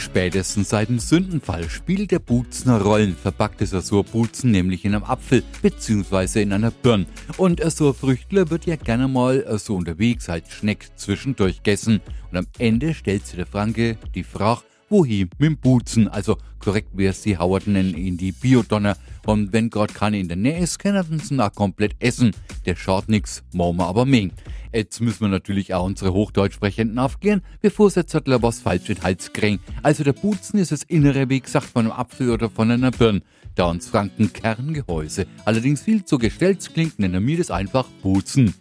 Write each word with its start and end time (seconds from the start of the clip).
Spätestens 0.00 0.70
seit 0.70 0.88
dem 0.88 0.98
Sündenfall 0.98 1.68
spielt 1.68 2.10
der 2.10 2.20
Buzner 2.20 2.80
Rollen. 2.80 3.14
Verpackt 3.14 3.60
ist 3.60 3.72
so 3.72 4.00
ein 4.00 4.06
Buzen 4.10 4.50
nämlich 4.50 4.86
in 4.86 4.94
einem 4.94 5.04
Apfel 5.04 5.42
bzw. 5.60 6.40
in 6.40 6.54
einer 6.54 6.70
Birne. 6.70 7.04
Und 7.36 7.60
so 7.70 7.88
ein 7.88 7.94
Früchtler 7.94 8.48
wird 8.48 8.64
ja 8.64 8.76
gerne 8.76 9.08
mal 9.08 9.58
so 9.58 9.76
unterwegs 9.76 10.30
als 10.30 10.50
Schneck 10.52 10.88
zwischendurch 10.96 11.58
gegessen. 11.58 12.00
Und 12.30 12.38
am 12.38 12.46
Ende 12.58 12.94
stellt 12.94 13.26
sich 13.26 13.36
der 13.36 13.46
Franke 13.46 13.98
die 14.14 14.24
Frage, 14.24 14.62
wohin 14.88 15.28
mit 15.38 15.50
dem 15.50 15.58
Buzen? 15.58 16.08
Also 16.08 16.38
korrekt 16.60 16.88
wäre 16.94 17.10
es 17.10 17.20
die 17.20 17.36
Hauerten 17.36 17.76
in 17.76 18.16
die 18.16 18.32
Biodonner. 18.32 18.96
Und 19.26 19.52
wenn 19.52 19.68
gerade 19.68 19.92
keine 19.92 20.18
in 20.18 20.28
der 20.28 20.38
Nähe 20.38 20.60
ist, 20.60 20.78
können 20.78 21.20
sie 21.20 21.34
nach 21.34 21.54
komplett 21.54 21.94
essen. 21.98 22.34
Der 22.64 22.74
schaut 22.74 23.10
nix, 23.10 23.42
machen 23.52 23.76
wir 23.76 23.86
aber 23.86 24.06
mehr. 24.06 24.30
Jetzt 24.72 25.00
müssen 25.00 25.20
wir 25.22 25.28
natürlich 25.28 25.74
auch 25.74 25.84
unsere 25.84 26.12
Hochdeutschsprechenden 26.12 26.98
aufklären, 26.98 27.42
bevor 27.60 27.90
sie 27.90 28.00
jetzt 28.00 28.14
was 28.14 28.60
falsch 28.60 28.88
in 28.88 28.94
den 28.96 29.02
Hals 29.02 29.32
kriegen. 29.32 29.60
Also 29.82 30.04
der 30.04 30.12
Buzen 30.12 30.58
ist 30.60 30.72
das 30.72 30.82
innere, 30.84 31.28
wie 31.28 31.40
gesagt, 31.40 31.66
von 31.66 31.86
einem 31.86 31.92
Apfel 31.92 32.30
oder 32.30 32.50
von 32.50 32.70
einer 32.70 32.90
Birne. 32.90 33.22
Da 33.56 33.64
uns 33.64 33.88
Franken 33.88 34.32
Kerngehäuse 34.32 35.26
allerdings 35.44 35.82
viel 35.82 36.04
zu 36.04 36.18
gestellt 36.18 36.70
klingt, 36.72 36.98
nennen 36.98 37.26
wir 37.26 37.38
das 37.38 37.50
einfach 37.50 37.86
Buzen. 38.02 38.54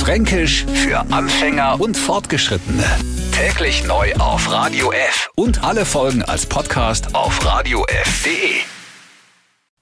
Fränkisch 0.00 0.66
für 0.66 1.00
Anfänger 1.10 1.80
und 1.80 1.96
Fortgeschrittene. 1.96 2.84
Täglich 3.32 3.86
neu 3.86 4.12
auf 4.14 4.50
Radio 4.50 4.92
F 4.92 5.30
und 5.36 5.64
alle 5.64 5.84
Folgen 5.84 6.22
als 6.22 6.46
Podcast 6.46 7.14
auf 7.14 7.44
radiof.de. 7.44 8.73